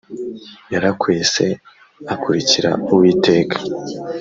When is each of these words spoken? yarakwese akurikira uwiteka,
yarakwese 0.73 1.45
akurikira 2.13 2.71
uwiteka, 2.93 3.57